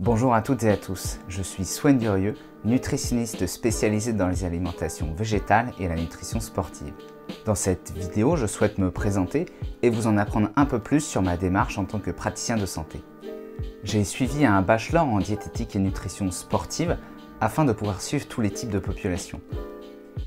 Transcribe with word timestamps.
Bonjour 0.00 0.32
à 0.32 0.40
toutes 0.40 0.62
et 0.62 0.70
à 0.70 0.78
tous, 0.78 1.18
je 1.28 1.42
suis 1.42 1.66
Swen 1.66 1.98
Durieux, 1.98 2.34
nutritionniste 2.64 3.46
spécialisé 3.46 4.14
dans 4.14 4.28
les 4.28 4.46
alimentations 4.46 5.12
végétales 5.12 5.74
et 5.78 5.88
la 5.88 5.94
nutrition 5.94 6.40
sportive. 6.40 6.94
Dans 7.44 7.54
cette 7.54 7.92
vidéo, 7.94 8.34
je 8.34 8.46
souhaite 8.46 8.78
me 8.78 8.90
présenter 8.90 9.44
et 9.82 9.90
vous 9.90 10.06
en 10.06 10.16
apprendre 10.16 10.48
un 10.56 10.64
peu 10.64 10.78
plus 10.78 11.04
sur 11.04 11.20
ma 11.20 11.36
démarche 11.36 11.76
en 11.76 11.84
tant 11.84 11.98
que 11.98 12.10
praticien 12.10 12.56
de 12.56 12.64
santé. 12.64 13.02
J'ai 13.84 14.04
suivi 14.04 14.46
un 14.46 14.62
bachelor 14.62 15.04
en 15.04 15.18
diététique 15.18 15.76
et 15.76 15.80
nutrition 15.80 16.30
sportive 16.30 16.96
afin 17.42 17.66
de 17.66 17.74
pouvoir 17.74 18.00
suivre 18.00 18.26
tous 18.26 18.40
les 18.40 18.50
types 18.50 18.70
de 18.70 18.78
populations. 18.78 19.42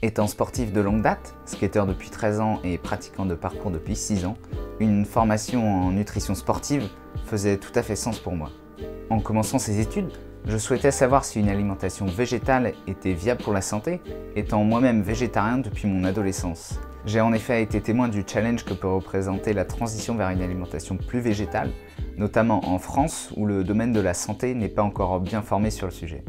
Étant 0.04 0.28
sportif 0.28 0.72
de 0.72 0.82
longue 0.82 1.02
date, 1.02 1.34
skater 1.46 1.86
depuis 1.88 2.12
13 2.12 2.42
ans 2.42 2.60
et 2.64 2.78
pratiquant 2.78 3.26
de 3.26 3.34
parcours 3.34 3.72
depuis 3.72 3.96
6 3.96 4.28
ans, 4.28 4.38
une 4.80 5.04
formation 5.04 5.88
en 5.88 5.90
nutrition 5.90 6.36
sportive 6.36 6.88
faisait 7.26 7.58
tout 7.58 7.72
à 7.74 7.82
fait 7.82 7.96
sens 7.96 8.20
pour 8.20 8.36
moi. 8.36 8.52
En 9.10 9.20
commençant 9.20 9.60
ces 9.60 9.80
études, 9.80 10.12
je 10.46 10.58
souhaitais 10.58 10.92
savoir 10.92 11.24
si 11.24 11.40
une 11.40 11.50
alimentation 11.50 12.06
végétale 12.06 12.74
était 12.88 13.14
viable 13.14 13.42
pour 13.42 13.54
la 13.54 13.62
santé, 13.62 14.02
étant 14.36 14.64
moi-même 14.64 15.02
végétarien 15.02 15.58
depuis 15.58 15.88
mon 15.88 16.04
adolescence. 16.04 16.80
J'ai 17.06 17.22
en 17.22 17.34
effet 17.34 17.62
été 17.62 17.82
témoin 17.82 18.08
du 18.08 18.24
challenge 18.26 18.66
que 18.66 18.74
peut 18.74 18.88
représenter 18.88 19.54
la 19.54 19.66
transition 19.66 20.16
vers 20.16 20.30
une 20.30 20.42
alimentation 20.42 20.98
plus 20.98 21.20
végétale, 21.20 21.72
notamment 22.18 22.68
en 22.70 22.80
France 22.80 23.34
où 23.38 23.46
le 23.46 23.64
domaine 23.64 23.94
de 23.94 24.00
la 24.00 24.14
santé 24.14 24.54
n'est 24.54 24.70
pas 24.70 24.84
encore 24.84 25.20
bien 25.20 25.42
formé 25.42 25.70
sur 25.70 25.88
le 25.88 25.94
sujet. 25.94 26.24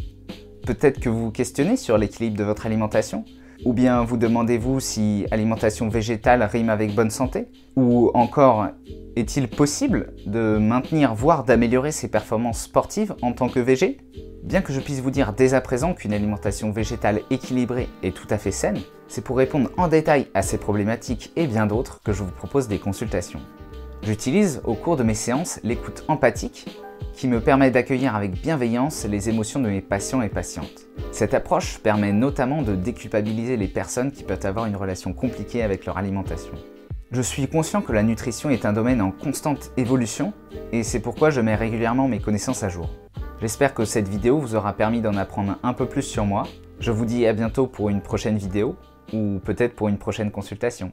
Peut-être 0.67 1.01
que 1.01 1.09
vous 1.09 1.27
vous 1.27 1.31
questionnez 1.31 1.77
sur 1.77 1.99
l'équilibre 1.99 2.37
de 2.37 2.45
votre 2.45 2.67
alimentation? 2.67 3.25
Ou 3.65 3.73
bien 3.73 4.05
vous 4.05 4.17
demandez-vous 4.17 4.81
si 4.81 5.27
alimentation 5.31 5.89
végétale 5.89 6.43
rime 6.43 6.71
avec 6.71 6.95
bonne 6.95 7.11
santé? 7.11 7.49
Ou 7.77 8.11
encore, 8.15 8.69
est-il 9.17 9.49
possible 9.49 10.13
de 10.27 10.59
maintenir, 10.59 11.15
voire 11.15 11.45
d'améliorer 11.45 11.93
ses 11.93 12.09
performances 12.09 12.63
sportives 12.63 13.15
en 13.23 13.33
tant 13.33 13.49
que 13.49 13.61
végé? 13.61 13.99
Bien 14.43 14.61
que 14.61 14.73
je 14.73 14.81
puisse 14.81 15.01
vous 15.01 15.11
dire 15.11 15.33
dès 15.33 15.55
à 15.55 15.61
présent 15.61 15.95
qu'une 15.95 16.13
alimentation 16.13 16.71
végétale 16.71 17.21
équilibrée 17.31 17.89
est 18.03 18.15
tout 18.15 18.27
à 18.29 18.37
fait 18.37 18.51
saine, 18.51 18.81
c'est 19.09 19.25
pour 19.25 19.39
répondre 19.39 19.71
en 19.77 19.89
détail 19.89 20.27
à 20.35 20.43
ces 20.43 20.59
problématiques 20.59 21.33
et 21.37 21.47
bien 21.47 21.67
d'autres 21.67 22.01
que 22.05 22.13
je 22.13 22.23
vous 22.23 22.31
propose 22.31 22.69
des 22.69 22.79
consultations. 22.79 23.41
J'utilise 24.03 24.61
au 24.65 24.75
cours 24.75 24.97
de 24.97 25.03
mes 25.03 25.15
séances 25.15 25.61
l'écoute 25.63 26.05
empathique 26.09 26.67
qui 27.17 27.29
me 27.29 27.41
permet 27.41 27.71
d'accueillir 27.71 28.15
avec 28.15 28.33
bienveillance 28.33 29.07
les 29.07 29.29
émotions 29.29 29.61
de 29.61 29.69
mes 29.69 29.81
patients 29.81 30.23
et 30.23 30.29
patientes. 30.29 30.87
Cette 31.13 31.35
approche 31.35 31.79
permet 31.79 32.13
notamment 32.13 32.63
de 32.63 32.75
déculpabiliser 32.75 33.57
les 33.57 33.69
personnes 33.69 34.13
qui 34.13 34.25
peuvent 34.25 34.45
avoir 34.45 34.67
une 34.67 34.77
relation 34.77 35.13
compliquée 35.13 35.63
avec 35.63 35.87
leur 35.87 35.97
alimentation. 35.97 36.53
Je 37.13 37.23
suis 37.23 37.47
conscient 37.47 37.83
que 37.83 37.93
la 37.93 38.03
nutrition 38.03 38.51
est 38.51 38.67
un 38.67 38.73
domaine 38.73 39.01
en 39.01 39.13
constante 39.13 39.71
évolution 39.77 40.33
et 40.73 40.83
c'est 40.83 41.01
pourquoi 41.01 41.31
je 41.31 41.41
mets 41.41 41.55
régulièrement 41.55 42.09
mes 42.09 42.19
connaissances 42.19 42.65
à 42.65 42.69
jour. 42.69 42.91
J'espère 43.41 43.75
que 43.75 43.85
cette 43.85 44.09
vidéo 44.09 44.39
vous 44.39 44.57
aura 44.57 44.73
permis 44.73 45.01
d'en 45.01 45.15
apprendre 45.15 45.57
un 45.63 45.73
peu 45.75 45.87
plus 45.87 46.03
sur 46.03 46.25
moi. 46.25 46.45
Je 46.81 46.91
vous 46.91 47.05
dis 47.05 47.27
à 47.27 47.33
bientôt 47.33 47.67
pour 47.67 47.89
une 47.89 48.01
prochaine 48.01 48.37
vidéo 48.37 48.77
ou 49.13 49.39
peut-être 49.45 49.77
pour 49.77 49.89
une 49.89 49.99
prochaine 49.99 50.31
consultation. 50.31 50.93